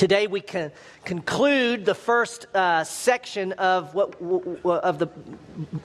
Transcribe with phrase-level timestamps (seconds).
[0.00, 0.72] Today we can
[1.04, 4.18] conclude the first uh, section of what
[4.64, 5.08] of the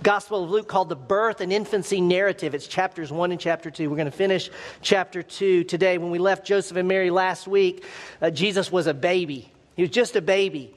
[0.03, 2.55] Gospel of Luke called the birth and infancy narrative.
[2.55, 3.89] It's chapters one and chapter two.
[3.89, 4.49] We're going to finish
[4.81, 5.97] chapter two today.
[5.97, 7.83] When we left Joseph and Mary last week,
[8.21, 9.51] uh, Jesus was a baby.
[9.75, 10.73] He was just a baby.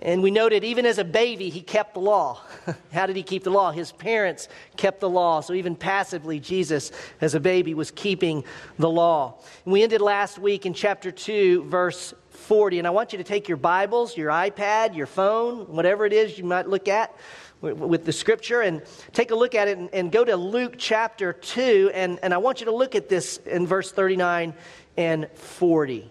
[0.00, 2.40] And we noted even as a baby, he kept the law.
[2.92, 3.72] How did he keep the law?
[3.72, 5.40] His parents kept the law.
[5.40, 8.44] So even passively, Jesus, as a baby, was keeping
[8.78, 9.34] the law.
[9.64, 12.78] And we ended last week in chapter 2, verse 40.
[12.78, 16.38] And I want you to take your Bibles, your iPad, your phone, whatever it is
[16.38, 17.14] you might look at
[17.60, 21.32] with the scripture and take a look at it and, and go to Luke chapter
[21.32, 21.90] 2.
[21.92, 24.54] And, and I want you to look at this in verse 39
[24.96, 26.10] and 40.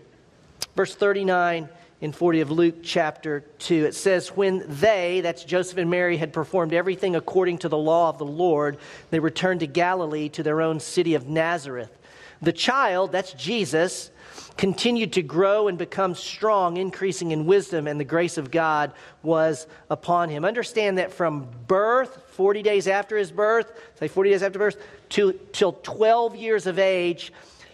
[0.76, 1.70] Verse 39
[2.02, 3.86] and 40 of Luke chapter 2.
[3.86, 8.10] It says, When they, that's Joseph and Mary, had performed everything according to the law
[8.10, 8.78] of the Lord,
[9.10, 11.98] they returned to Galilee to their own city of Nazareth.
[12.42, 14.12] The child, that's Jesus,
[14.58, 19.68] continued to grow and become strong, increasing in wisdom, and the grace of God was
[19.90, 20.44] upon him.
[20.44, 24.78] Understand that from birth, 40 days after his birth, say 40 days after birth,
[25.10, 27.32] to, till 12 years of age,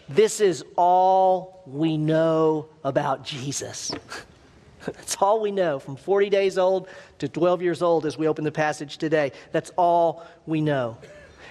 [0.10, 3.92] this is all we know about Jesus.
[4.86, 8.44] That's all we know from 40 days old to 12 years old as we open
[8.44, 9.32] the passage today.
[9.54, 10.98] That's all we know.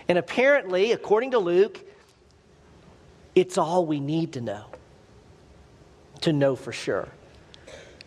[0.09, 1.81] And apparently, according to Luke,
[3.35, 4.67] it's all we need to know
[6.23, 7.09] to know for sure.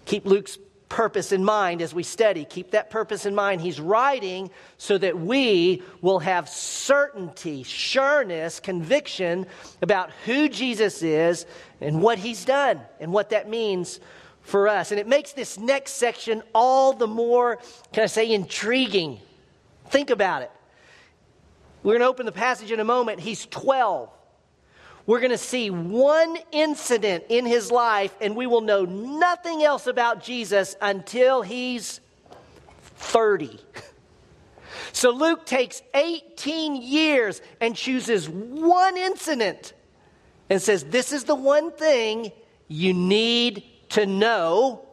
[0.06, 0.58] Keep Luke's
[0.90, 2.46] purpose in mind as we study.
[2.46, 3.62] Keep that purpose in mind.
[3.62, 9.46] He's writing so that we will have certainty, sureness, conviction
[9.82, 11.46] about who Jesus is
[11.82, 14.00] and what he's done and what that means
[14.42, 14.92] for us.
[14.92, 17.60] And it makes this next section all the more,
[17.92, 19.20] can I say, intriguing.
[19.88, 20.52] Think about it.
[21.84, 23.20] We're going to open the passage in a moment.
[23.20, 24.10] He's 12
[25.06, 29.88] we're going to see one incident in his life, and we will know nothing else
[29.88, 32.00] about Jesus until he's
[32.96, 33.60] 30.
[34.96, 39.74] So Luke takes 18 years and chooses one incident
[40.50, 42.32] and says, This is the one thing
[42.70, 44.88] you need to know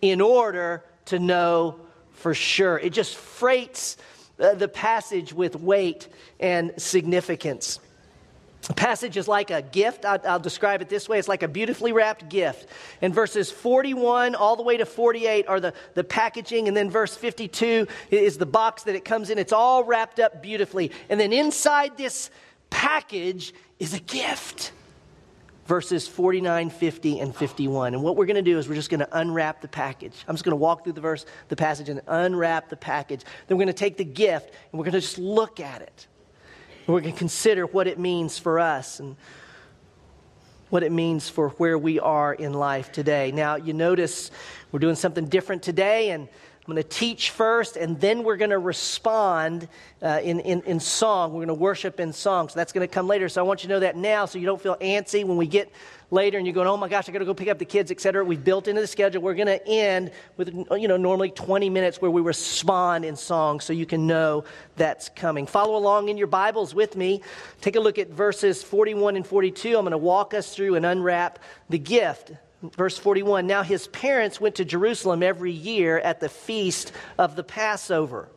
[0.00, 1.80] in order to know
[2.12, 2.78] for sure.
[2.78, 3.98] It just freights
[4.40, 6.08] uh, the passage with weight
[6.40, 7.80] and significance.
[8.62, 10.04] The passage is like a gift.
[10.04, 12.68] I'll, I'll, describe it this way it's like a beautifully wrapped gift.
[13.00, 17.16] And verses 41 all the way to 48 are the, the packaging, and then verse
[17.16, 19.38] 52 is the box that it comes in.
[19.38, 20.92] It's all wrapped up beautifully.
[21.08, 22.30] And then inside this
[22.70, 24.72] package is a gift.
[25.66, 27.94] Verses 49, 50, and 51.
[27.94, 30.24] And what we're going to do is we're just going to unwrap the package.
[30.28, 33.22] I'm just going to walk through the verse, the passage, and unwrap the package.
[33.46, 36.06] Then we're going to take the gift and we're going to just look at it.
[36.86, 39.14] We're going to consider what it means for us and
[40.68, 43.30] what it means for where we are in life today.
[43.30, 44.32] Now, you notice
[44.72, 46.28] we're doing something different today, and
[46.72, 49.68] Going to teach first, and then we're going to respond
[50.00, 51.34] uh, in, in, in song.
[51.34, 52.48] We're going to worship in song.
[52.48, 53.28] So that's going to come later.
[53.28, 55.46] So I want you to know that now so you don't feel antsy when we
[55.46, 55.70] get
[56.10, 57.90] later and you're going, oh my gosh, I got to go pick up the kids,
[57.90, 58.24] etc.
[58.24, 59.20] We've built into the schedule.
[59.20, 63.60] We're going to end with, you know, normally 20 minutes where we respond in song
[63.60, 64.44] so you can know
[64.76, 65.46] that's coming.
[65.46, 67.20] Follow along in your Bibles with me.
[67.60, 69.76] Take a look at verses 41 and 42.
[69.76, 72.32] I'm going to walk us through and unwrap the gift.
[72.76, 77.44] Verse 41 Now his parents went to Jerusalem every year at the feast of the
[77.44, 78.28] Passover.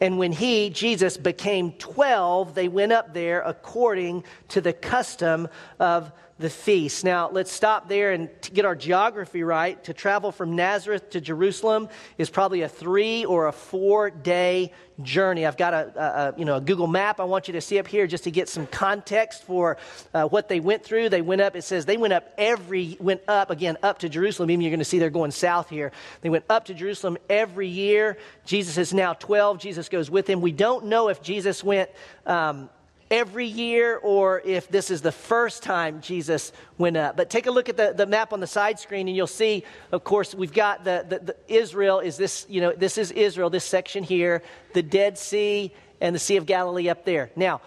[0.00, 6.12] And when he, Jesus, became 12, they went up there according to the custom of
[6.38, 7.04] the feast.
[7.04, 9.82] Now, let's stop there and get our geography right.
[9.84, 11.88] To travel from Nazareth to Jerusalem
[12.18, 14.72] is probably a three or a four day
[15.02, 15.46] journey.
[15.46, 17.86] I've got a, a, you know, a Google map I want you to see up
[17.86, 19.76] here just to get some context for
[20.14, 21.08] uh, what they went through.
[21.08, 24.50] They went up, it says they went up every, went up again, up to Jerusalem.
[24.50, 25.92] Even you're going to see they're going south here.
[26.20, 28.18] They went up to Jerusalem every year.
[28.44, 29.58] Jesus is now 12.
[29.58, 30.40] Jesus goes with him.
[30.40, 31.90] We don't know if Jesus went.
[32.26, 32.68] Um,
[33.12, 37.14] every year or if this is the first time Jesus went up.
[37.14, 39.64] But take a look at the, the map on the side screen and you'll see,
[39.92, 43.50] of course, we've got the, the, the Israel is this, you know, this is Israel,
[43.50, 44.42] this section here,
[44.72, 47.30] the Dead Sea and the Sea of Galilee up there.
[47.36, 47.60] Now,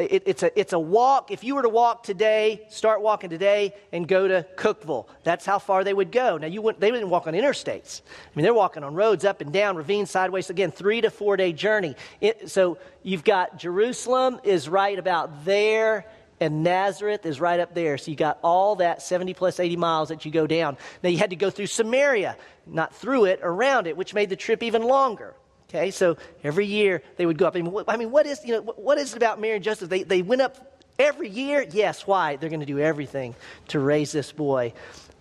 [0.00, 1.30] it, it's, a, it's a walk.
[1.30, 5.58] If you were to walk today, start walking today, and go to Cookeville, that's how
[5.58, 6.38] far they would go.
[6.38, 8.02] Now, you wouldn't, they wouldn't walk on interstates.
[8.06, 10.50] I mean, they're walking on roads up and down, ravines, sideways.
[10.50, 11.96] Again, three to four day journey.
[12.20, 16.06] It, so you've got Jerusalem is right about there,
[16.40, 17.98] and Nazareth is right up there.
[17.98, 20.78] So you got all that 70 plus 80 miles that you go down.
[21.02, 22.36] Now, you had to go through Samaria,
[22.66, 25.34] not through it, around it, which made the trip even longer.
[25.70, 27.54] Okay, so every year they would go up.
[27.54, 29.64] I mean, what, I mean, what is you know what is it about Mary and
[29.64, 29.88] Joseph?
[29.88, 31.64] They they went up every year.
[31.70, 32.34] Yes, why?
[32.34, 33.36] They're going to do everything
[33.68, 34.72] to raise this boy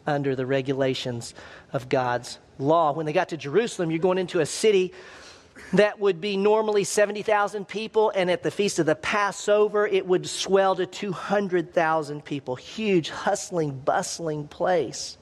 [0.07, 1.35] under the regulations
[1.71, 2.93] of God's law.
[2.93, 4.91] When they got to Jerusalem, you're going into a city
[5.73, 10.27] that would be normally 70,000 people, and at the Feast of the Passover, it would
[10.27, 12.55] swell to 200,000 people.
[12.55, 15.17] Huge, hustling, bustling place.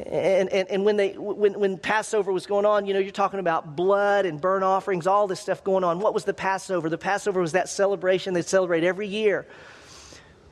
[0.00, 3.38] And, and, and when, they, when, when Passover was going on, you know, you're talking
[3.38, 6.00] about blood and burnt offerings, all this stuff going on.
[6.00, 6.88] What was the Passover?
[6.88, 9.46] The Passover was that celebration they celebrate every year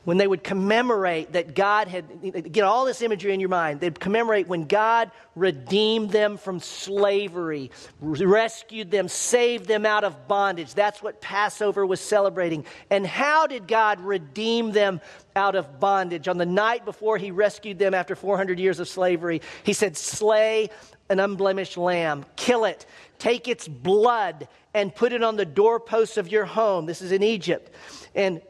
[0.04, 3.99] when they would commemorate that God had, get all this imagery in your mind, they'd
[3.99, 7.70] commemorate when God redeemed them from slavery,
[8.00, 10.75] rescued them, saved them out of bondage.
[10.75, 12.64] That's what Passover was celebrating.
[12.90, 15.00] And how did God redeem them
[15.37, 16.26] out of bondage?
[16.26, 20.70] On the night before he rescued them after 400 years of slavery, he said, Slay
[21.08, 22.87] an unblemished lamb, kill it,
[23.19, 26.87] take its blood, and put it on the doorposts of your home.
[26.87, 27.70] This is in Egypt.
[28.14, 28.40] And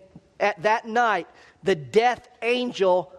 [0.43, 1.29] at that night,
[1.62, 3.12] the death angel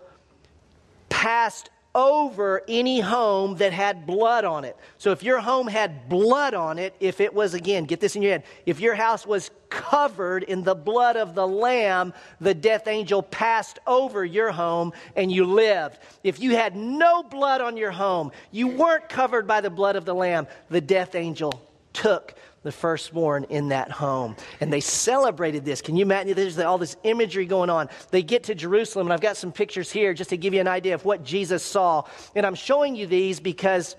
[1.10, 4.76] passed over any home that had blood on it.
[4.98, 8.22] So if your home had blood on it, if it was, again, get this in
[8.24, 12.88] your head, if your house was covered in the blood of the lamb, the death
[12.88, 16.00] angel passed over your home and you lived.
[16.24, 20.06] If you had no blood on your home, you weren't covered by the blood of
[20.06, 21.62] the lamb, the death angel
[21.94, 24.36] took the firstborn in that home.
[24.60, 25.82] And they celebrated this.
[25.82, 26.34] Can you imagine?
[26.34, 27.90] There's all this imagery going on.
[28.10, 30.68] They get to Jerusalem, and I've got some pictures here just to give you an
[30.68, 32.04] idea of what Jesus saw.
[32.36, 33.96] And I'm showing you these because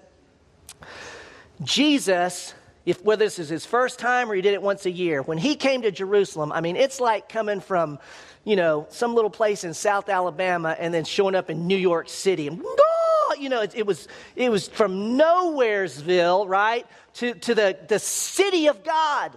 [1.63, 2.55] Jesus,
[2.87, 5.39] if whether this is his first time or he did it once a year, when
[5.39, 7.99] he came to Jerusalem, I mean, it's like coming from,
[8.45, 12.09] you know, some little place in South Alabama and then showing up in New York
[12.09, 12.65] City and
[13.39, 18.67] you know, it, it, was, it was from Nowheresville, right, to, to the, the city
[18.67, 19.33] of God.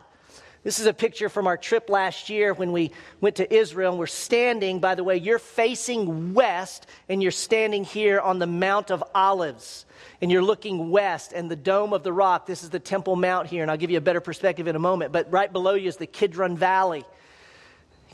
[0.63, 2.91] This is a picture from our trip last year when we
[3.21, 3.91] went to Israel.
[3.91, 8.47] And we're standing, by the way, you're facing west, and you're standing here on the
[8.47, 9.85] Mount of Olives.
[10.19, 12.47] And you're looking west, and the Dome of the Rock.
[12.47, 14.80] This is the Temple Mount here, and I'll give you a better perspective in a
[14.80, 15.13] moment.
[15.13, 17.06] But right below you is the Kidron Valley.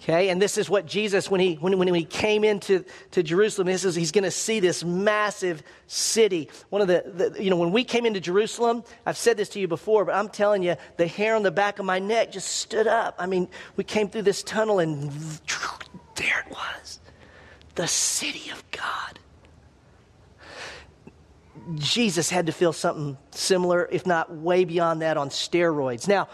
[0.03, 3.67] Okay, and this is what Jesus, when he, when, when he came into to Jerusalem,
[3.67, 6.49] this is, he's going to see this massive city.
[6.69, 9.61] One of the, the, you know, when we came into Jerusalem, I've said this to
[9.61, 12.49] you before, but I'm telling you, the hair on the back of my neck just
[12.49, 13.15] stood up.
[13.17, 13.47] I mean,
[13.77, 15.09] we came through this tunnel and
[16.15, 16.99] there it was
[17.75, 19.19] the city of God.
[21.75, 26.09] Jesus had to feel something similar, if not way beyond that, on steroids.
[26.09, 26.27] Now,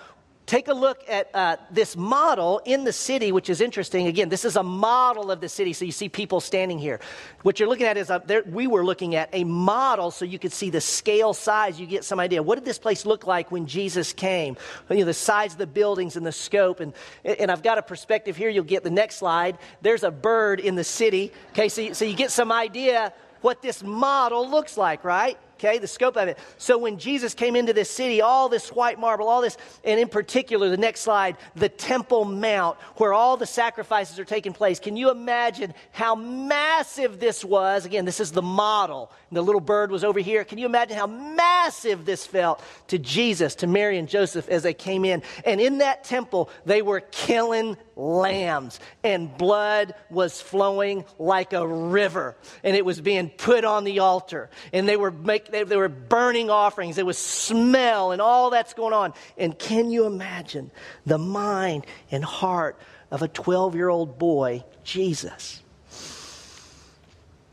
[0.49, 4.07] take a look at uh, this model in the city, which is interesting.
[4.07, 6.99] Again, this is a model of the city, so you see people standing here.
[7.43, 10.39] What you're looking at is a, there, we were looking at a model, so you
[10.39, 11.79] could see the scale size.
[11.79, 12.41] You get some idea.
[12.41, 14.57] What did this place look like when Jesus came?
[14.89, 16.79] You know, the size of the buildings and the scope.
[16.79, 16.93] And,
[17.23, 18.49] and I've got a perspective here.
[18.49, 19.59] You'll get the next slide.
[19.83, 21.31] There's a bird in the city.
[21.51, 25.37] Okay, so, so you get some idea what this model looks like, right?
[25.59, 26.37] Okay, the scope of it.
[26.57, 30.07] So when Jesus came into this city, all this white marble, all this, and in
[30.07, 34.79] particular, the next slide, the Temple Mount, where all the sacrifices are taking place.
[34.79, 37.85] Can you imagine how massive this was?
[37.85, 39.11] Again, this is the model.
[39.31, 40.43] The little bird was over here.
[40.43, 44.73] Can you imagine how massive this felt to Jesus, to Mary and Joseph as they
[44.73, 45.21] came in?
[45.45, 52.35] And in that temple, they were killing lambs, and blood was flowing like a river,
[52.63, 55.89] and it was being put on the altar, and they were make, they, they were
[55.89, 56.95] burning offerings.
[56.95, 59.13] There was smell and all that's going on.
[59.37, 60.71] And can you imagine
[61.05, 62.79] the mind and heart
[63.11, 65.61] of a 12 year old boy, Jesus,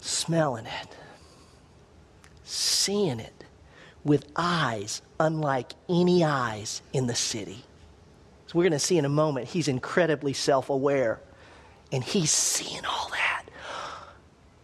[0.00, 0.96] smelling it,
[2.44, 3.44] seeing it
[4.04, 7.64] with eyes unlike any eyes in the city?
[8.46, 11.20] So we're going to see in a moment, he's incredibly self aware.
[11.92, 13.44] And he's seeing all that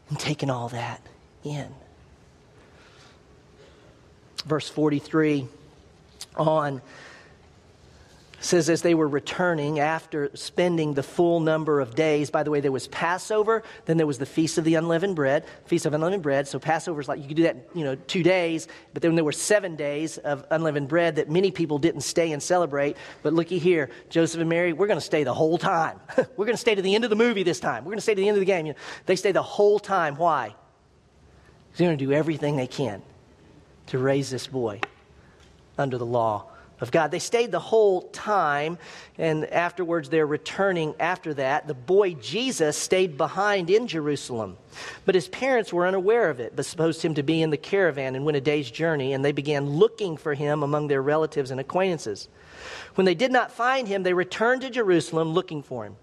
[0.08, 1.00] and taking all that
[1.44, 1.72] in.
[4.44, 5.46] Verse 43
[6.37, 6.82] on
[8.44, 12.61] says as they were returning after spending the full number of days by the way
[12.61, 16.22] there was passover then there was the feast of the unleavened bread feast of unleavened
[16.22, 16.49] bread.
[16.49, 19.25] So passover is like you could do that you know two days but then there
[19.25, 22.96] were seven days of unleavened bread that many people didn't stay and celebrate.
[23.22, 26.00] But looky here joseph and mary we're going to stay the whole time.
[26.37, 27.84] We're going to stay to the end of the movie this time.
[27.84, 28.66] We're going to stay to the end of the game.
[28.66, 30.16] You know, they stay the whole time.
[30.16, 30.54] Why?
[31.76, 33.02] They're going to do everything they can
[33.92, 34.80] to raise this boy
[35.76, 36.46] under the law
[36.80, 37.11] of God.
[37.11, 38.78] They stayed the whole time,
[39.18, 41.68] and afterwards they're returning after that.
[41.68, 44.56] The boy Jesus stayed behind in Jerusalem,
[45.04, 48.16] but his parents were unaware of it, but supposed him to be in the caravan
[48.16, 51.61] and went a day's journey, and they began looking for him among their relatives and
[51.61, 52.30] acquaintances.
[52.94, 55.96] When they did not find him, they returned to Jerusalem looking for him.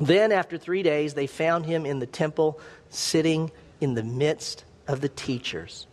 [0.00, 3.52] Then, after three days, they found him in the temple, sitting
[3.82, 5.86] in the midst of the teachers,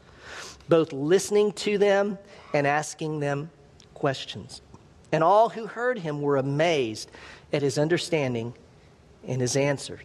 [0.70, 2.18] both listening to them
[2.54, 3.50] and asking them
[3.94, 4.62] questions.
[5.12, 7.10] And all who heard him were amazed
[7.52, 8.54] at his understanding
[9.28, 10.02] and his answers.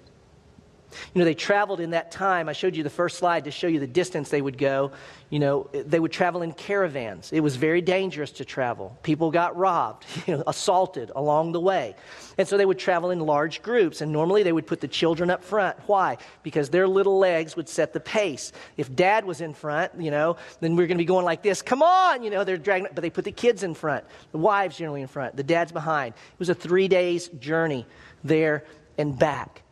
[1.13, 2.49] You know, they traveled in that time.
[2.49, 4.93] I showed you the first slide to show you the distance they would go.
[5.31, 7.33] You know, they would travel in caravans.
[7.33, 8.97] It was very dangerous to travel.
[9.03, 11.97] People got robbed, you know, assaulted along the way.
[12.39, 14.01] And so they would travel in large groups.
[14.01, 15.77] And normally they would put the children up front.
[15.87, 16.19] Why?
[16.43, 18.53] Because their little legs would set the pace.
[18.77, 21.43] If dad was in front, you know, then we are going to be going like
[21.43, 21.63] this.
[21.63, 24.05] Come on, you know, they're dragging, but they put the kids in front.
[24.33, 25.37] The wives generally in front.
[25.37, 26.15] The dad's behind.
[26.15, 27.87] It was a three days journey
[28.23, 28.65] there
[28.99, 29.64] and back.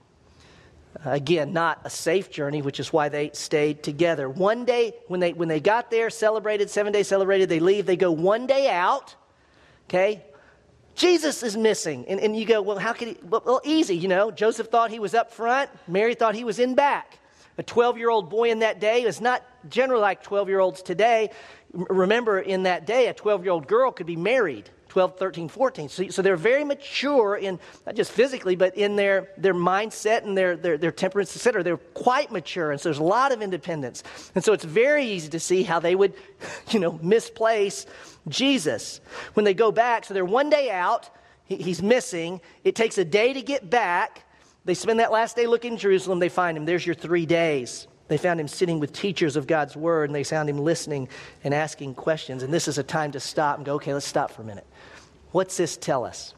[1.05, 4.29] Again, not a safe journey, which is why they stayed together.
[4.29, 7.87] One day, when they, when they got there, celebrated, seven days celebrated, they leave.
[7.87, 9.15] They go one day out,
[9.89, 10.23] okay?
[10.95, 12.05] Jesus is missing.
[12.07, 13.17] And, and you go, well, how could he?
[13.29, 14.31] Well, easy, you know.
[14.31, 17.19] Joseph thought he was up front, Mary thought he was in back.
[17.59, 20.83] A 12 year old boy in that day is not generally like 12 year olds
[20.83, 21.31] today.
[21.73, 24.71] Remember, in that day, a 12 year old girl could be married.
[24.93, 25.89] 12, 13, 14.
[25.89, 30.37] So, so they're very mature in, not just physically, but in their, their mindset and
[30.37, 31.63] their, their, their temperance, etc.
[31.63, 34.03] They're quite mature, and so there's a lot of independence.
[34.35, 36.13] And so it's very easy to see how they would,
[36.73, 37.87] you know, misplace
[38.29, 39.01] Jesus.
[39.33, 41.09] When they go back, so they're one day out,
[41.45, 42.43] he, he's missing.
[42.63, 44.27] It takes a day to get back.
[44.67, 46.19] They spend that last day looking in Jerusalem.
[46.19, 46.67] They find him.
[46.67, 47.89] There's your three days.
[48.13, 51.09] They found him sitting with teachers of God's word, and they found him listening
[51.43, 52.43] and asking questions.
[52.43, 54.67] And this is a time to stop and go, okay, let's stop for a minute.
[55.31, 56.35] What's this tell us?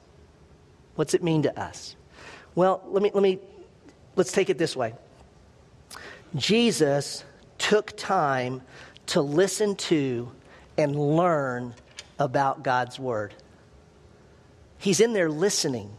[0.94, 1.96] What's it mean to us?
[2.54, 3.40] Well, let me, let me,
[4.14, 4.94] let's take it this way.
[6.36, 7.24] Jesus
[7.58, 8.62] took time
[9.06, 10.30] to listen to
[10.78, 11.74] and learn
[12.20, 13.34] about God's Word.
[14.78, 15.90] He's in there listening,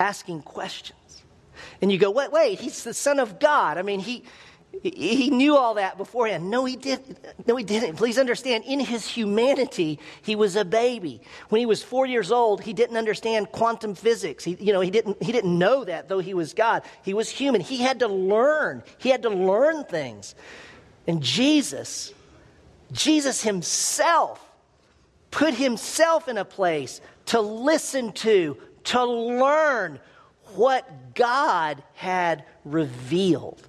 [0.00, 1.22] asking questions.
[1.80, 3.78] And you go, wait, wait, he's the Son of God.
[3.78, 4.24] I mean, he,
[4.82, 6.50] he knew all that beforehand.
[6.50, 7.00] No, he did.
[7.46, 7.96] No, he didn't.
[7.96, 8.64] Please understand.
[8.64, 11.20] In his humanity, he was a baby.
[11.48, 14.44] When he was four years old, he didn't understand quantum physics.
[14.44, 15.22] He, you know, he didn't.
[15.22, 16.82] He didn't know that, though he was God.
[17.02, 17.60] He was human.
[17.60, 18.82] He had to learn.
[18.98, 20.34] He had to learn things.
[21.06, 22.12] And Jesus,
[22.92, 24.40] Jesus himself,
[25.30, 30.00] put himself in a place to listen to, to learn
[30.54, 33.60] what God had revealed.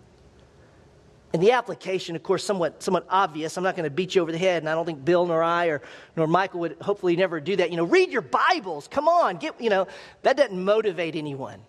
[1.36, 3.58] And the application, of course, somewhat, somewhat obvious.
[3.58, 5.44] I'm not going to beat you over the head, and I don't think Bill nor
[5.44, 5.82] I or
[6.16, 7.72] nor Michael would hopefully never do that.
[7.72, 8.88] You know, read your Bibles.
[8.88, 9.86] Come on, get you know
[10.22, 11.60] that doesn't motivate anyone.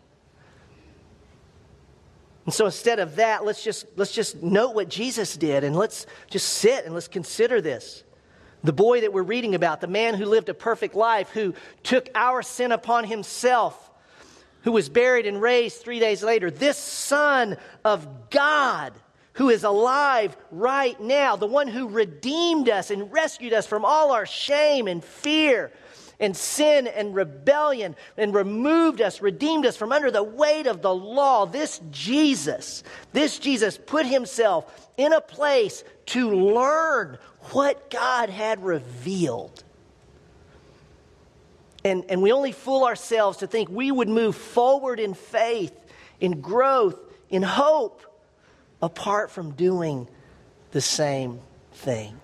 [2.44, 6.06] And so instead of that, let's just let's just note what Jesus did, and let's
[6.30, 8.04] just sit and let's consider this.
[8.62, 12.08] The boy that we're reading about, the man who lived a perfect life, who took
[12.14, 13.90] our sin upon himself,
[14.62, 16.52] who was buried and raised three days later.
[16.52, 18.92] This Son of God
[19.36, 24.12] who is alive right now, the one who redeemed us and rescued us from all
[24.12, 25.70] our shame and fear
[26.18, 30.94] and sin and rebellion and removed us, redeemed us from under the weight of the
[30.94, 31.44] law.
[31.44, 37.18] This Jesus, this Jesus put himself in a place to learn
[37.52, 39.62] what God had revealed.
[41.84, 45.74] And, and we only fool ourselves to think we would move forward in faith,
[46.20, 48.02] in growth, in hope
[48.82, 50.08] apart from doing
[50.72, 51.40] the same
[51.72, 52.18] thing.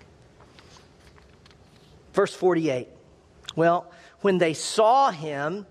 [2.12, 2.88] Verse 48.
[3.56, 3.90] Well,
[4.20, 5.66] when they saw him,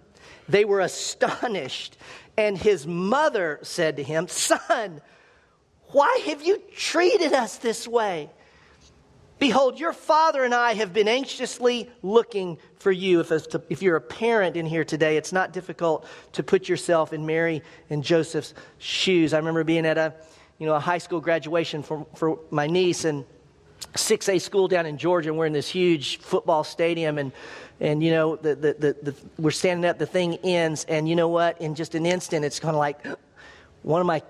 [0.49, 1.97] they were astonished.
[2.37, 5.01] And his mother said to him, Son,
[5.87, 8.29] why have you treated us this way?
[9.39, 13.21] Behold, your father and I have been anxiously looking for you.
[13.21, 13.31] If,
[13.69, 17.63] if you're a parent in here today, it's not difficult to put yourself in Mary
[17.89, 19.33] and Joseph's shoes.
[19.33, 20.13] I remember being at a
[20.61, 23.25] you know, a high school graduation for, for my niece and
[23.95, 27.31] 6A school down in Georgia, and we're in this huge football stadium, and,
[27.79, 31.15] and you know, the, the, the, the we're standing up, the thing ends, and you
[31.15, 31.59] know what?
[31.59, 33.03] In just an instant, it's kind of like
[33.81, 34.21] one of my,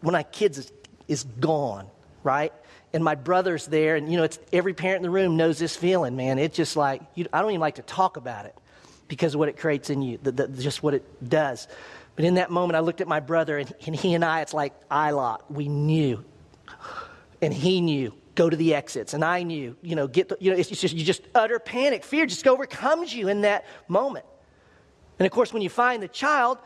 [0.00, 0.72] one of my kids is,
[1.06, 1.86] is gone,
[2.22, 2.54] right?
[2.94, 5.76] And my brother's there, and you know, it's, every parent in the room knows this
[5.76, 6.38] feeling, man.
[6.38, 8.56] It's just like, you, I don't even like to talk about it
[9.06, 11.68] because of what it creates in you, the, the, just what it does.
[12.18, 14.52] But in that moment, I looked at my brother, and, and he and I, it's
[14.52, 15.44] like eye lock.
[15.48, 16.24] We knew.
[17.40, 19.14] And he knew go to the exits.
[19.14, 22.02] And I knew, you know, get the, you know, it's just, you just utter panic.
[22.02, 24.26] Fear just overcomes you in that moment.
[25.20, 26.58] And of course, when you find the child,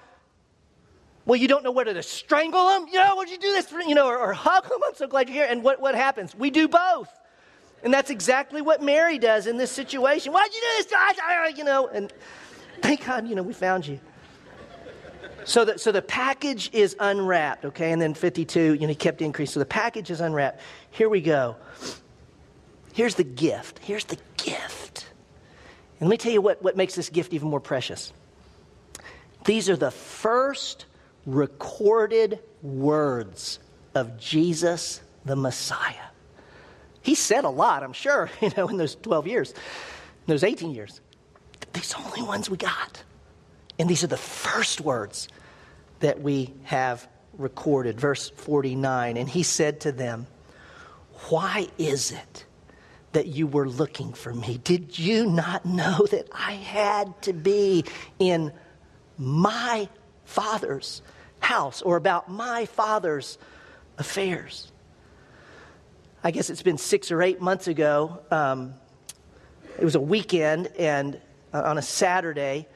[1.26, 3.82] well, you don't know whether to strangle them, you know, would you do this, for,
[3.82, 4.80] you know, or, or hug them.
[4.86, 5.48] I'm so glad you're here.
[5.50, 6.34] And what, what happens?
[6.34, 7.10] We do both.
[7.82, 10.32] And that's exactly what Mary does in this situation.
[10.32, 11.58] Why'd you do this?
[11.58, 12.10] You know, and
[12.80, 14.00] thank God, you know, we found you.
[15.44, 17.92] So the, so the package is unwrapped, okay?
[17.92, 19.54] And then 52, you know, he kept increasing.
[19.54, 20.60] So the package is unwrapped.
[20.90, 21.56] Here we go.
[22.92, 23.78] Here's the gift.
[23.80, 25.06] Here's the gift.
[26.00, 28.12] And let me tell you what, what makes this gift even more precious.
[29.44, 30.86] These are the first
[31.26, 33.58] recorded words
[33.94, 35.94] of Jesus the Messiah.
[37.02, 39.54] He said a lot, I'm sure, you know, in those 12 years,
[40.26, 41.00] those 18 years.
[41.72, 43.02] These are the only ones we got.
[43.78, 45.28] And these are the first words
[46.00, 47.98] that we have recorded.
[48.00, 50.26] Verse 49 And he said to them,
[51.28, 52.44] Why is it
[53.12, 54.58] that you were looking for me?
[54.62, 57.84] Did you not know that I had to be
[58.18, 58.52] in
[59.18, 59.88] my
[60.24, 61.02] father's
[61.40, 63.38] house or about my father's
[63.98, 64.70] affairs?
[66.24, 68.20] I guess it's been six or eight months ago.
[68.30, 68.74] Um,
[69.78, 71.20] it was a weekend and
[71.52, 72.68] uh, on a Saturday,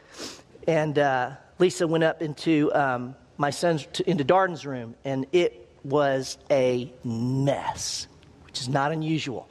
[0.66, 5.68] and uh, Lisa went up into um, my son's to, into Darden's room, and it
[5.84, 8.08] was a mess,
[8.44, 9.48] which is not unusual.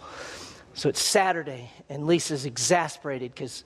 [0.74, 3.64] So it's Saturday, and Lisa's exasperated because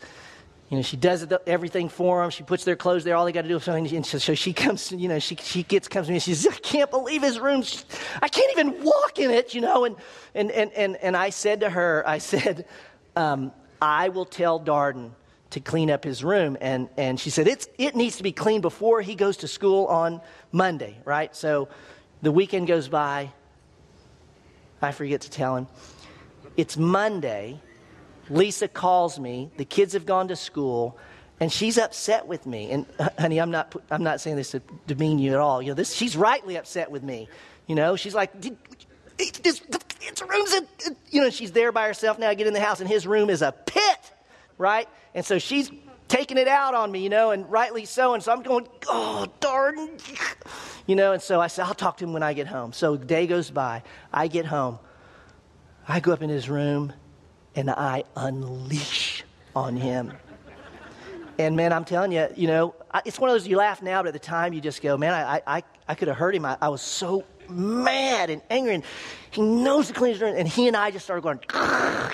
[0.70, 2.30] you know, she does everything for them.
[2.30, 3.16] She puts their clothes there.
[3.16, 3.88] All they got to do is something.
[3.96, 6.36] And so, so, she comes, you know, she, she gets, comes to me and she
[6.36, 7.64] says, I can't believe his room.
[8.22, 9.86] I can't even walk in it, you know.
[9.86, 9.96] And,
[10.36, 12.66] and, and, and, and I said to her, I said,
[13.16, 13.52] um,
[13.82, 15.12] I will tell Darden
[15.52, 16.58] to clean up his room.
[16.62, 19.86] And, and she said, it's, it needs to be cleaned before he goes to school
[19.88, 21.36] on Monday, right?
[21.36, 21.70] So
[22.22, 23.32] the weekend goes by.
[24.82, 25.68] I forget to tell him.
[26.56, 27.60] It's Monday.
[28.30, 29.50] Lisa calls me.
[29.58, 30.98] The kids have gone to school.
[31.40, 32.72] And she's upset with me.
[32.72, 35.62] And uh, honey, I'm not, I'm not saying this to demean you at all.
[35.62, 37.30] You know, this, she's rightly upset with me.
[37.66, 39.62] You know, she's like, this,
[40.02, 40.62] it's room's, a,
[41.10, 42.30] you know, she's there by herself now.
[42.30, 44.12] I get in the house and his room is a pit
[44.60, 44.88] right?
[45.16, 45.72] And so she's
[46.08, 48.14] taking it out on me, you know, and rightly so.
[48.14, 49.98] And so I'm going, oh, darn.
[50.86, 52.74] You know, and so I said, I'll talk to him when I get home.
[52.74, 53.82] So day goes by.
[54.14, 54.78] I get home.
[55.88, 56.94] I go up in his room
[57.56, 59.24] and I unleash
[59.56, 60.14] on him.
[61.40, 64.08] And man, I'm telling you, you know, it's one of those you laugh now, but
[64.08, 66.44] at the time you just go, man, I, I, I could have hurt him.
[66.44, 68.84] I, I was so mad and angry, and
[69.32, 71.40] he knows the cleaner's clean and he and I just started going,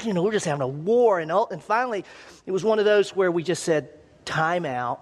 [0.03, 1.19] you know, we're just having a war.
[1.19, 2.03] And, all, and finally,
[2.45, 3.89] it was one of those where we just said,
[4.25, 5.01] time out.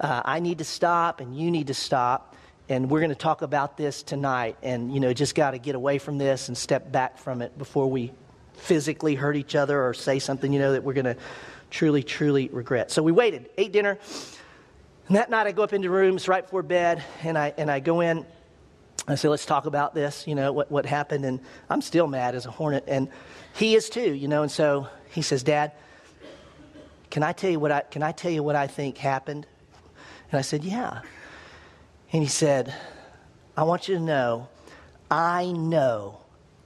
[0.00, 2.34] Uh, I need to stop, and you need to stop.
[2.68, 4.56] And we're going to talk about this tonight.
[4.62, 7.56] And, you know, just got to get away from this and step back from it
[7.58, 8.12] before we
[8.54, 11.16] physically hurt each other or say something, you know, that we're going to
[11.70, 12.90] truly, truly regret.
[12.90, 13.98] So we waited, ate dinner.
[15.08, 17.80] And that night I go up into rooms right before bed, and I, and I
[17.80, 18.24] go in
[19.08, 21.24] I said, let's talk about this, you know, what, what happened.
[21.24, 22.84] And I'm still mad as a hornet.
[22.86, 23.08] And
[23.54, 24.42] he is too, you know.
[24.42, 25.72] And so he says, Dad,
[27.10, 29.46] can I tell you what I, can I tell you what I think happened?
[30.30, 31.00] And I said, yeah.
[32.12, 32.72] And he said,
[33.56, 34.48] I want you to know,
[35.10, 36.20] I know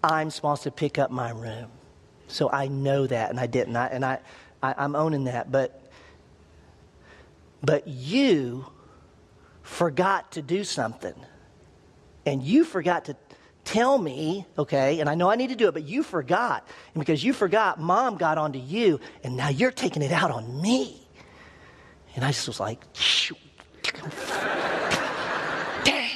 [0.05, 1.71] I'm supposed to pick up my room.
[2.29, 3.77] So I know that, and I didn't.
[3.77, 4.19] I, and I,
[4.63, 5.51] I, I'm owning that.
[5.51, 5.81] But,
[7.63, 8.67] but you
[9.63, 11.15] forgot to do something
[12.27, 13.17] and you forgot to
[13.65, 16.67] tell me, okay, and I know I need to do it, but you forgot.
[16.95, 20.61] And because you forgot, mom got onto you, and now you're taking it out on
[20.61, 21.01] me.
[22.15, 22.81] And I just was like,
[25.85, 26.11] dang,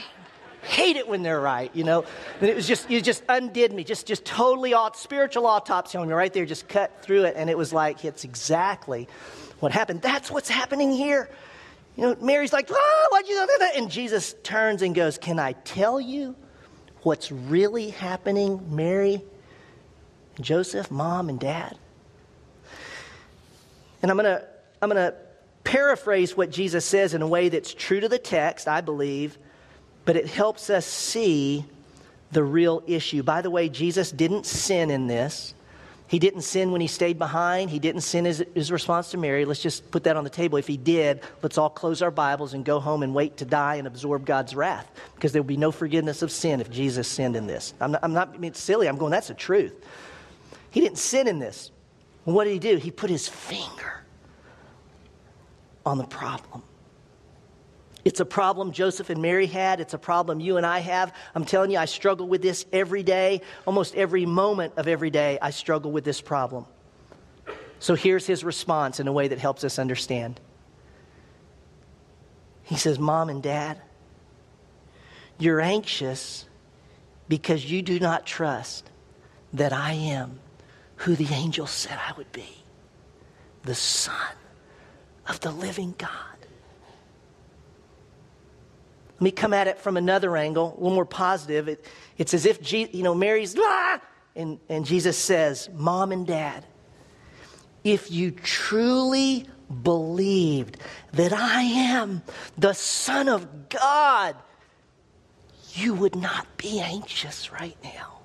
[0.62, 2.04] hate it when they're right, you know?
[2.40, 6.08] And it was just, you just undid me, just, just totally aut- spiritual autopsy on
[6.08, 7.34] me right there, just cut through it.
[7.36, 9.08] And it was like, it's exactly
[9.58, 10.02] what happened.
[10.02, 11.28] That's what's happening here.
[12.00, 13.76] You know, Mary's like, oh, why'd you do that?
[13.76, 16.34] And Jesus turns and goes, Can I tell you
[17.02, 19.22] what's really happening, Mary,
[20.40, 21.76] Joseph, mom, and dad?
[24.00, 24.46] And I'm going to
[24.80, 25.14] I'm going to
[25.62, 29.36] paraphrase what Jesus says in a way that's true to the text, I believe,
[30.06, 31.66] but it helps us see
[32.32, 33.22] the real issue.
[33.22, 35.52] By the way, Jesus didn't sin in this.
[36.10, 37.70] He didn't sin when he stayed behind.
[37.70, 39.44] He didn't sin his, his response to Mary.
[39.44, 40.58] Let's just put that on the table.
[40.58, 43.76] If he did, let's all close our Bibles and go home and wait to die
[43.76, 47.36] and absorb God's wrath because there will be no forgiveness of sin if Jesus sinned
[47.36, 47.74] in this.
[47.80, 48.88] I'm not, I'm not being silly.
[48.88, 49.72] I'm going, that's the truth.
[50.72, 51.70] He didn't sin in this.
[52.24, 52.76] what did he do?
[52.76, 54.02] He put his finger
[55.86, 56.64] on the problem.
[58.04, 59.80] It's a problem Joseph and Mary had.
[59.80, 61.14] It's a problem you and I have.
[61.34, 63.42] I'm telling you, I struggle with this every day.
[63.66, 66.66] Almost every moment of every day, I struggle with this problem.
[67.78, 70.40] So here's his response in a way that helps us understand.
[72.62, 73.80] He says, Mom and Dad,
[75.38, 76.46] you're anxious
[77.28, 78.90] because you do not trust
[79.52, 80.38] that I am
[80.96, 82.64] who the angel said I would be
[83.62, 84.14] the Son
[85.26, 86.29] of the living God.
[89.20, 91.68] Let me come at it from another angle, a little more positive.
[91.68, 91.84] It,
[92.16, 94.00] it's as if, Je- you know, Mary's, ah!
[94.34, 96.64] and, and Jesus says, Mom and Dad,
[97.84, 99.44] if you truly
[99.82, 100.78] believed
[101.12, 102.22] that I am
[102.56, 104.36] the Son of God,
[105.74, 108.20] you would not be anxious right now.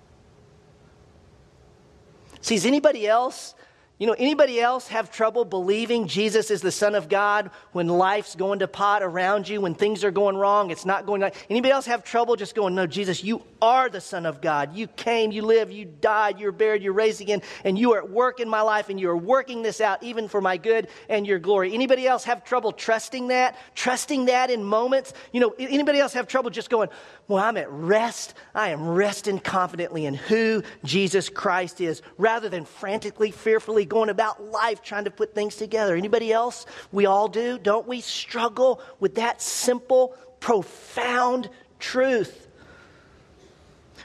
[2.40, 3.54] See, is anybody else
[3.98, 8.36] you know, anybody else have trouble believing Jesus is the Son of God when life's
[8.36, 11.34] going to pot around you, when things are going wrong, it's not going right?
[11.50, 14.76] Anybody else have trouble just going, no, Jesus, you are the Son of God.
[14.76, 18.10] You came, you lived, you died, you're buried, you're raised again, and you are at
[18.10, 21.26] work in my life, and you are working this out even for my good and
[21.26, 21.74] your glory.
[21.74, 23.56] Anybody else have trouble trusting that?
[23.76, 25.14] Trusting that in moments?
[25.32, 26.90] You know, anybody else have trouble just going,
[27.30, 28.34] well, I'm at rest.
[28.54, 34.52] I am resting confidently in who Jesus Christ is, rather than frantically, fearfully going about
[34.52, 35.96] life trying to put things together.
[35.96, 36.66] Anybody else?
[36.92, 38.02] We all do, don't we?
[38.02, 42.48] Struggle with that simple, profound truth.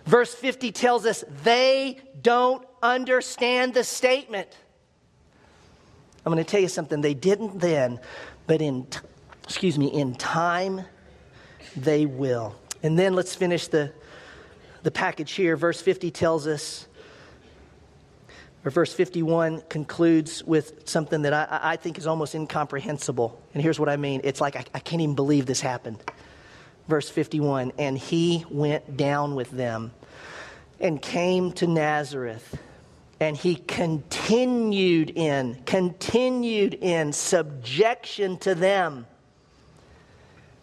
[0.07, 4.49] Verse 50 tells us they don't understand the statement.
[6.25, 7.01] I'm going to tell you something.
[7.01, 8.01] They didn't then,
[8.47, 8.87] but in,
[9.45, 10.83] excuse me, in time,
[11.77, 12.55] they will.
[12.83, 13.93] And then let's finish the,
[14.83, 15.57] the package here.
[15.57, 16.87] Verse 50 tells us,
[18.65, 23.41] or verse 51 concludes with something that I, I think is almost incomprehensible.
[23.55, 25.99] And here's what I mean it's like I, I can't even believe this happened.
[26.89, 29.93] Verse 51 And he went down with them
[30.79, 32.59] and came to Nazareth.
[33.23, 39.07] And he continued in, continued in subjection to them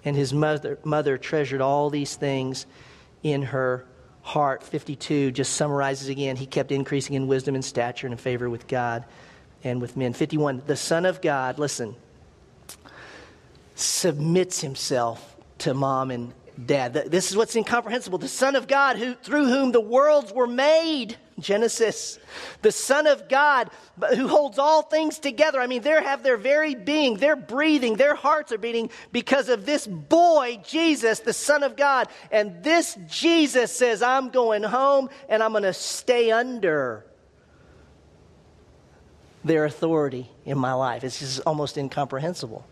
[0.07, 2.65] and his mother, mother treasured all these things
[3.23, 3.85] in her
[4.27, 4.61] heart.
[4.61, 6.35] 52 just summarizes again.
[6.35, 9.05] He kept increasing in wisdom and stature and in favor with God
[9.63, 10.11] and with men.
[10.11, 11.95] 51, the Son of God, listen,
[13.75, 16.33] submits himself to mom and
[16.65, 16.93] dad.
[16.93, 18.17] This is what's incomprehensible.
[18.17, 22.17] The Son of God, who, through whom the worlds were made Genesis,
[22.63, 23.69] the Son of God
[24.15, 25.61] who holds all things together.
[25.61, 29.65] I mean, they have their very being, they're breathing, their hearts are beating because of
[29.65, 32.07] this boy, Jesus, the Son of God.
[32.31, 37.05] And this Jesus says, I'm going home and I'm going to stay under
[39.45, 41.03] their authority in my life.
[41.03, 42.65] It's just almost incomprehensible.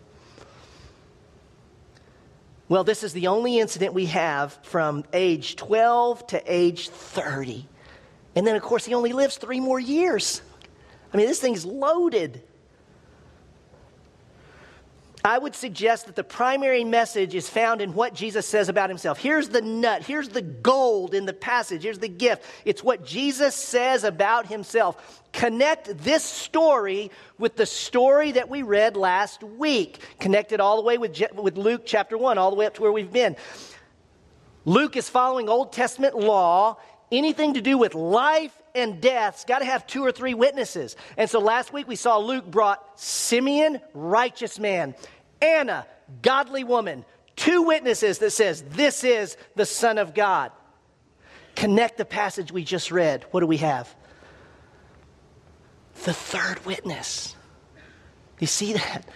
[2.68, 7.66] Well, this is the only incident we have from age 12 to age 30.
[8.34, 10.42] And then, of course, he only lives three more years.
[11.12, 12.42] I mean, this thing's loaded.
[15.26, 19.18] I would suggest that the primary message is found in what Jesus says about himself.
[19.18, 22.44] Here's the nut, here's the gold in the passage, here's the gift.
[22.64, 25.22] It's what Jesus says about himself.
[25.32, 29.98] Connect this story with the story that we read last week.
[30.20, 32.74] Connect it all the way with, Je- with Luke chapter 1, all the way up
[32.74, 33.36] to where we've been.
[34.64, 36.76] Luke is following Old Testament law
[37.12, 40.96] anything to do with life and death's got to have two or three witnesses.
[41.16, 44.94] And so last week we saw Luke brought Simeon, righteous man,
[45.40, 45.86] Anna,
[46.22, 47.04] godly woman,
[47.36, 50.52] two witnesses that says this is the son of God.
[51.54, 53.24] Connect the passage we just read.
[53.30, 53.94] What do we have?
[56.04, 57.34] The third witness.
[58.38, 59.08] You see that?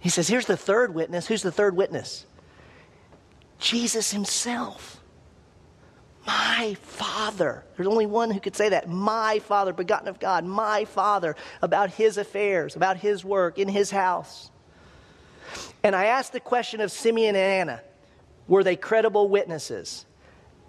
[0.00, 1.26] He says, here's the third witness.
[1.26, 2.26] Who's the third witness?
[3.58, 5.00] Jesus himself.
[6.26, 7.64] My Father.
[7.76, 8.88] There's only one who could say that.
[8.88, 10.44] My Father, begotten of God.
[10.44, 14.50] My Father, about His affairs, about His work in His house.
[15.82, 17.80] And I asked the question of Simeon and Anna
[18.46, 20.04] were they credible witnesses?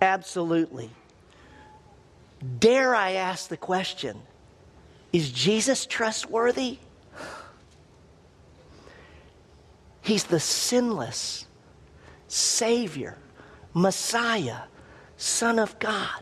[0.02, 0.90] Absolutely.
[2.60, 4.22] Dare I ask the question
[5.12, 6.80] is Jesus trustworthy?
[10.02, 11.48] He's the sinless
[12.28, 13.18] Savior,
[13.74, 14.64] Messiah
[15.18, 16.22] Son of God.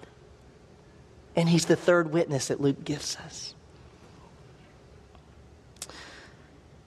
[1.35, 3.55] And he's the third witness that Luke gives us.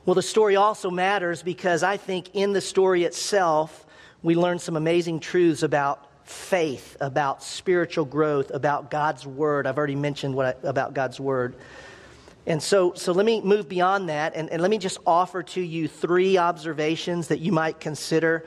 [0.07, 3.85] Well, the story also matters because I think in the story itself,
[4.23, 9.67] we learn some amazing truths about faith, about spiritual growth, about God's Word.
[9.67, 11.57] I've already mentioned what I, about God's Word.
[12.47, 15.61] And so, so let me move beyond that and, and let me just offer to
[15.61, 18.47] you three observations that you might consider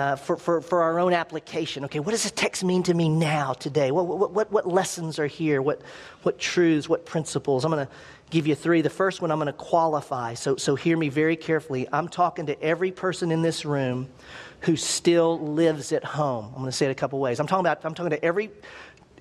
[0.00, 1.84] uh, for, for, for our own application.
[1.84, 3.90] Okay, what does the text mean to me now, today?
[3.90, 5.60] What, what, what, what lessons are here?
[5.62, 5.82] What,
[6.22, 7.64] what truths, what principles?
[7.64, 7.92] I'm going to
[8.30, 8.80] give you three.
[8.80, 10.34] The first one I'm going to qualify.
[10.34, 11.86] So, so hear me very carefully.
[11.92, 14.08] I'm talking to every person in this room
[14.60, 16.46] who still lives at home.
[16.46, 17.38] I'm going to say it a couple ways.
[17.38, 18.50] I'm talking about, I'm talking to every,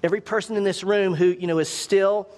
[0.01, 2.29] every person in this room who, you know, is still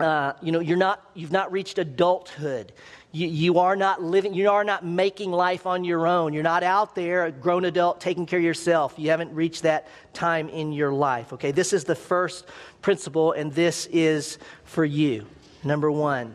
[0.00, 2.72] uh, you know, you're not, you've not reached adulthood.
[3.12, 6.32] You, you are not living, you are not making life on your own.
[6.32, 8.94] You're not out there, a grown adult, taking care of yourself.
[8.96, 11.32] You haven't reached that time in your life.
[11.34, 12.46] Okay, this is the first
[12.80, 15.26] principle, and this is for you.
[15.62, 16.34] Number one,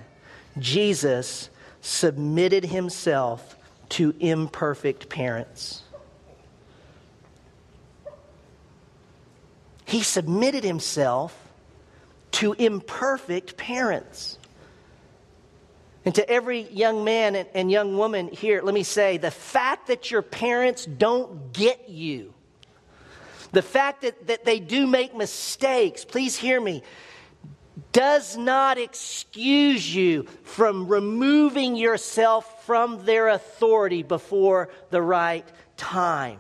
[0.60, 1.50] Jesus
[1.82, 3.56] submitted himself
[3.90, 5.84] to imperfect parents.
[9.86, 11.47] He submitted himself
[12.38, 14.38] to imperfect parents.
[16.06, 20.12] And to every young man and, young woman here, let me say the fact that
[20.12, 22.36] your parents don't get you,
[23.54, 26.84] the fact that, that they do make mistakes, please hear me,
[27.92, 36.38] does not excuse you from removing yourself from their authority before the right time.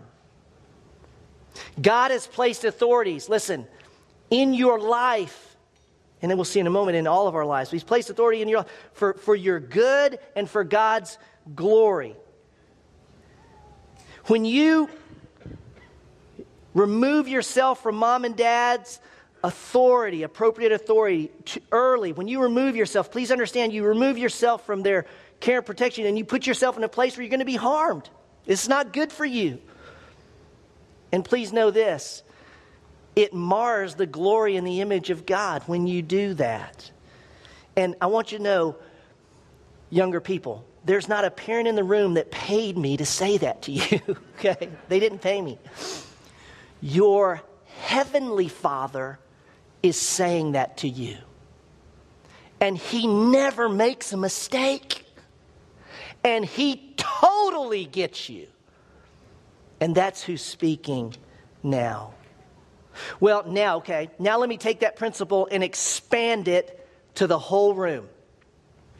[1.81, 3.65] God has placed authorities, listen,
[4.29, 5.46] in your life
[6.21, 7.69] and then we'll see in a moment in all of our lives.
[7.69, 11.17] He's placed authority in your for, for your good and for God's
[11.55, 12.15] glory.
[14.25, 14.89] When you
[16.73, 18.99] remove yourself from mom and dad's
[19.43, 21.31] authority, appropriate authority,
[21.71, 25.05] early, when you remove yourself, please understand you remove yourself from their
[25.39, 27.55] care and protection and you put yourself in a place where you're going to be
[27.55, 28.09] harmed.
[28.45, 29.59] It's not good for you.
[31.11, 32.23] And please know this
[33.17, 36.91] it mars the glory and the image of God when you do that.
[37.75, 38.75] And I want you to know,
[39.89, 43.63] younger people, there's not a parent in the room that paid me to say that
[43.63, 43.99] to you,
[44.35, 44.69] okay?
[44.87, 45.57] They didn't pay me.
[46.79, 47.41] Your
[47.79, 49.17] heavenly Father
[49.81, 51.17] is saying that to you.
[52.61, 55.05] And He never makes a mistake.
[56.23, 58.45] And He totally gets you.
[59.81, 61.15] And that's who's speaking
[61.63, 62.13] now.
[63.19, 67.73] Well, now, okay, now let me take that principle and expand it to the whole
[67.73, 68.07] room.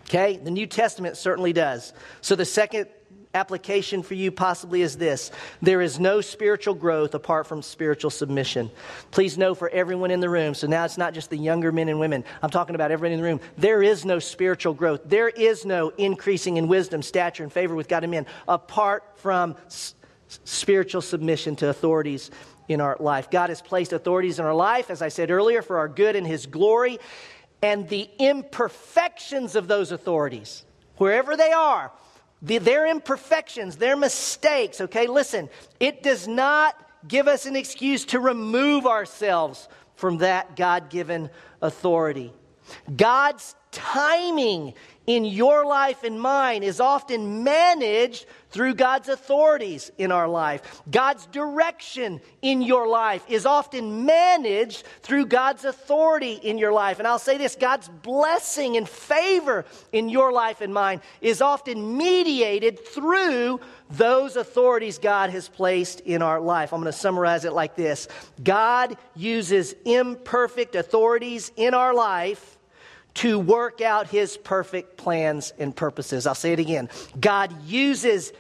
[0.09, 1.93] Okay, the New Testament certainly does.
[2.21, 2.87] So the second
[3.33, 5.31] application for you possibly is this
[5.61, 8.71] there is no spiritual growth apart from spiritual submission.
[9.11, 11.89] Please know for everyone in the room, so now it's not just the younger men
[11.89, 13.39] and women, I'm talking about everyone in the room.
[13.57, 17.87] There is no spiritual growth, there is no increasing in wisdom, stature, and favor with
[17.87, 19.93] God and men apart from s-
[20.45, 22.31] spiritual submission to authorities
[22.67, 23.29] in our life.
[23.29, 26.25] God has placed authorities in our life, as I said earlier, for our good and
[26.25, 26.99] His glory.
[27.61, 30.63] And the imperfections of those authorities,
[30.97, 31.91] wherever they are,
[32.41, 35.49] the, their imperfections, their mistakes, okay, listen,
[35.79, 36.75] it does not
[37.07, 41.29] give us an excuse to remove ourselves from that God given
[41.61, 42.31] authority.
[42.95, 44.73] God's timing
[45.05, 50.81] in your life and mine is often managed through God's authorities in our life.
[50.89, 56.99] God's direction in your life is often managed through God's authority in your life.
[56.99, 61.97] And I'll say this God's blessing and favor in your life and mine is often
[61.97, 63.61] mediated through
[63.91, 66.73] those authorities God has placed in our life.
[66.73, 68.09] I'm going to summarize it like this
[68.43, 72.56] God uses imperfect authorities in our life
[73.17, 76.27] to work out his perfect plans and purposes.
[76.27, 76.87] I'll say it again.
[77.19, 78.31] God uses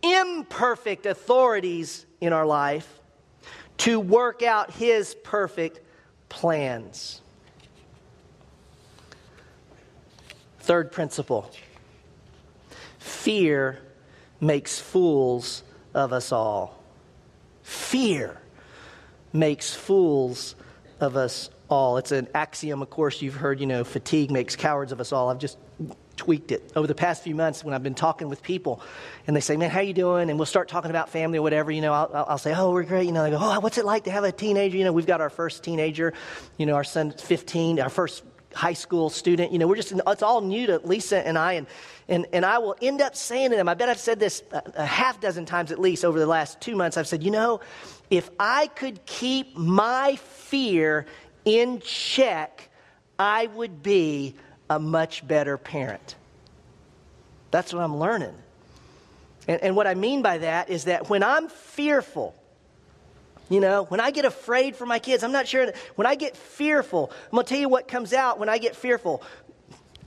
[0.00, 3.00] imperfect authorities in our life
[3.78, 5.80] to work out his perfect
[6.28, 7.20] plans.
[10.60, 11.50] Third principle
[13.00, 13.80] fear
[14.40, 16.80] makes fools of us all.
[17.64, 18.40] Fear
[19.32, 20.54] makes fools
[21.00, 21.96] of us all.
[21.96, 25.30] It's an axiom, of course, you've heard, you know, fatigue makes cowards of us all.
[25.30, 25.56] I've just
[26.16, 28.82] tweaked it over the past few months when I've been talking with people
[29.26, 30.28] and they say, man, how you doing?
[30.28, 32.82] And we'll start talking about family or whatever, you know, I'll, I'll say, oh, we're
[32.84, 33.06] great.
[33.06, 34.76] You know, they go, oh, what's it like to have a teenager?
[34.76, 36.12] You know, we've got our first teenager,
[36.58, 38.22] you know, our son's 15, our first
[38.54, 39.50] high school student.
[39.50, 41.54] You know, we're just, it's all new to Lisa and I.
[41.54, 41.66] And,
[42.08, 44.62] and, and I will end up saying to them, I bet I've said this a,
[44.76, 46.98] a half dozen times at least over the last two months.
[46.98, 47.60] I've said, you know,
[48.10, 51.06] if I could keep my fear
[51.44, 52.68] in check,
[53.18, 54.34] I would be
[54.68, 56.16] a much better parent.
[57.50, 58.34] That's what I'm learning.
[59.48, 62.34] And, and, what I mean by that is that when I'm fearful,
[63.50, 66.36] you know, when I get afraid for my kids, I'm not sure when I get
[66.36, 69.22] fearful, I'm going to tell you what comes out when I get fearful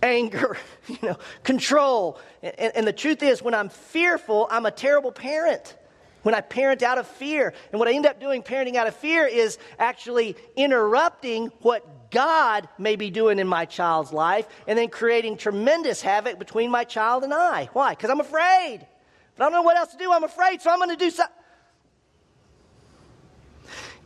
[0.02, 2.20] anger, you know, control.
[2.42, 5.76] And, and the truth is, when I'm fearful, I'm a terrible parent
[6.26, 7.54] when I parent out of fear.
[7.72, 12.68] And what I end up doing parenting out of fear is actually interrupting what God
[12.80, 17.24] may be doing in my child's life and then creating tremendous havoc between my child
[17.24, 17.70] and I.
[17.74, 17.92] Why?
[17.92, 18.88] Because I'm afraid.
[19.36, 20.12] But I don't know what else to do.
[20.12, 21.36] I'm afraid, so I'm going to do something.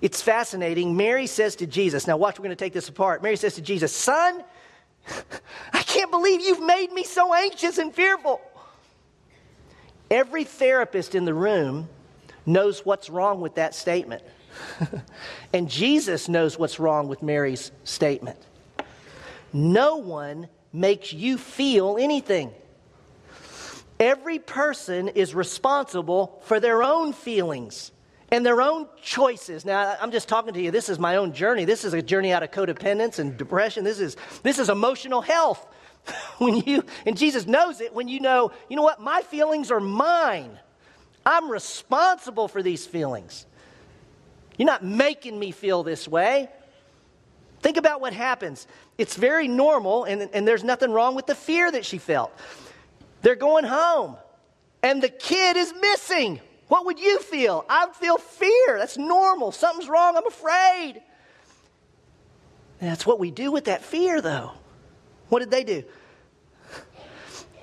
[0.01, 0.97] It's fascinating.
[0.97, 3.23] Mary says to Jesus, now watch, we're going to take this apart.
[3.23, 4.43] Mary says to Jesus, Son,
[5.71, 8.41] I can't believe you've made me so anxious and fearful.
[10.11, 11.87] Every therapist in the room
[12.45, 14.23] knows what's wrong with that statement.
[15.53, 18.37] and Jesus knows what's wrong with Mary's statement.
[19.53, 22.51] No one makes you feel anything.
[23.99, 27.91] Every person is responsible for their own feelings
[28.31, 29.65] and their own choices.
[29.65, 30.71] Now, I'm just talking to you.
[30.71, 31.65] This is my own journey.
[31.65, 33.83] This is a journey out of codependence and depression.
[33.83, 35.65] This is, this is emotional health.
[36.37, 39.79] when you, and Jesus knows it when you know, you know what, my feelings are
[39.79, 40.57] mine.
[41.25, 43.45] I'm responsible for these feelings.
[44.57, 46.49] You're not making me feel this way.
[47.61, 48.67] Think about what happens.
[48.97, 52.31] It's very normal, and, and there's nothing wrong with the fear that she felt.
[53.21, 54.17] They're going home,
[54.81, 56.39] and the kid is missing.
[56.67, 57.65] What would you feel?
[57.67, 58.77] I'd feel fear.
[58.77, 59.51] That's normal.
[59.51, 60.15] Something's wrong.
[60.15, 61.01] I'm afraid.
[62.79, 64.51] And that's what we do with that fear, though.
[65.27, 65.83] What did they do?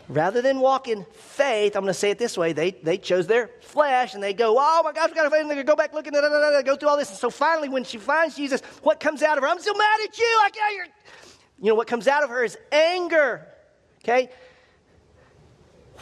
[0.08, 3.26] Rather than walk in faith, I'm going to say it this way they, they chose
[3.26, 5.40] their flesh and they go, oh my gosh, we got to faith.
[5.40, 7.10] And they go back looking, da, da, da, go through all this.
[7.10, 9.48] And so finally, when she finds Jesus, what comes out of her?
[9.48, 10.40] I'm so mad at you.
[10.44, 10.86] I can't, you're...
[11.58, 13.48] You know, what comes out of her is anger.
[14.04, 14.28] Okay?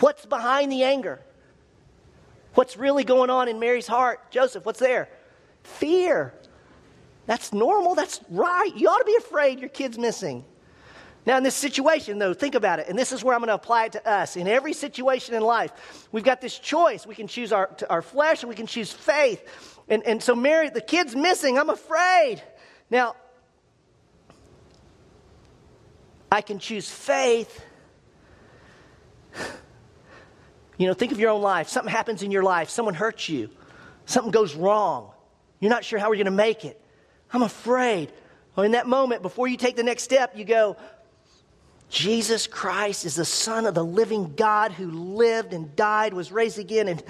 [0.01, 1.21] What's behind the anger?
[2.55, 4.31] What's really going on in Mary's heart?
[4.31, 5.09] Joseph, what's there?
[5.63, 6.35] Fear.
[7.27, 7.95] That's normal.
[7.95, 8.71] That's right.
[8.77, 10.45] You ought to be afraid your kid's missing.
[11.27, 13.55] Now, in this situation, though, think about it, and this is where I'm going to
[13.55, 14.37] apply it to us.
[14.37, 17.07] In every situation in life, we've got this choice.
[17.07, 19.43] We can choose our, our flesh and we can choose faith.
[19.89, 21.59] And, and so, Mary, the kid's missing.
[21.59, 22.43] I'm afraid.
[22.91, 23.17] Now,
[26.31, 27.65] I can choose faith.
[30.77, 31.69] You know, think of your own life.
[31.69, 33.49] Something happens in your life, someone hurts you,
[34.07, 35.13] something goes wrong.
[35.61, 36.81] You're not sure how we're going to make it.
[37.33, 38.13] I'm afraid.
[38.55, 40.77] Well, in that moment, before you take the next step, you go,
[41.95, 46.59] Jesus Christ is the Son of the living God who lived and died, was raised
[46.59, 47.01] again, and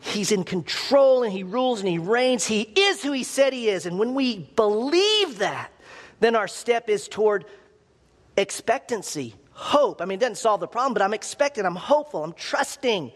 [0.00, 2.44] He's in control and He rules and He reigns.
[2.44, 3.86] He is who He said He is.
[3.86, 5.70] And when we believe that,
[6.18, 7.44] then our step is toward
[8.36, 10.02] expectancy, hope.
[10.02, 13.12] I mean, it doesn't solve the problem, but I'm expecting, I'm hopeful, I'm trusting.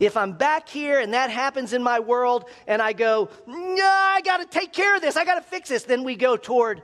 [0.00, 4.20] If I'm back here and that happens in my world and I go, no, I
[4.22, 6.82] got to take care of this, I got to fix this, then we go toward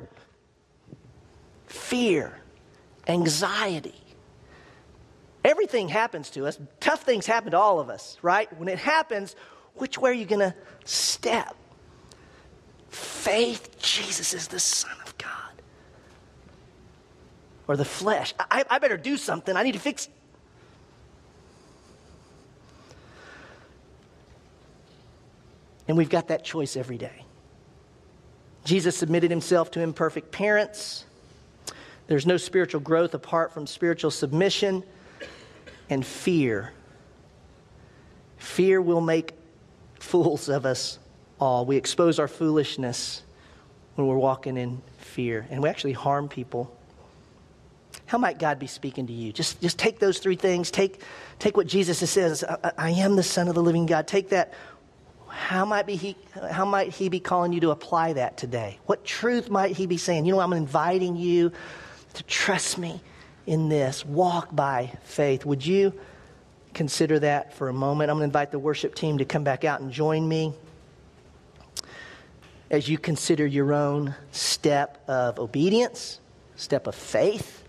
[1.66, 2.40] fear
[3.09, 3.94] anxiety.
[5.44, 6.59] Everything happens to us.
[6.81, 8.53] Tough things happen to all of us, right?
[8.59, 9.35] When it happens,
[9.75, 11.57] which way are you going to step?
[12.88, 15.31] Faith, Jesus is the Son of God.
[17.66, 18.35] Or the flesh.
[18.38, 19.57] I, I better do something.
[19.57, 20.09] I need to fix.
[25.87, 27.25] And we've got that choice every day.
[28.64, 31.05] Jesus submitted himself to imperfect parents.
[32.09, 34.83] There's no spiritual growth apart from spiritual submission
[35.88, 36.73] and fear.
[38.38, 39.35] Fear will make
[40.01, 40.99] fools of us
[41.38, 41.66] all.
[41.66, 43.23] We expose our foolishness
[43.94, 46.75] when we're walking in fear, and we actually harm people.
[48.07, 49.33] How might God be speaking to you?
[49.33, 50.71] Just, just take those three things.
[50.71, 51.03] Take,
[51.38, 54.07] take what Jesus says I, I am the Son of the living God.
[54.07, 54.55] Take that.
[55.27, 56.16] How might, be he,
[56.51, 58.79] how might He be calling you to apply that today?
[58.87, 60.25] What truth might He be saying?
[60.25, 61.53] You know, I'm inviting you
[62.14, 63.01] to trust me
[63.47, 65.44] in this, walk by faith.
[65.47, 65.92] Would you
[66.75, 68.11] consider that for a moment?
[68.11, 70.53] I'm going to invite the worship team to come back out and join me
[72.71, 76.21] as you consider your own step of obedience,
[76.57, 77.64] step of faith,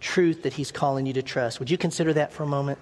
[0.00, 1.58] truth that He's calling you to trust.
[1.58, 2.78] Would you consider that for a moment?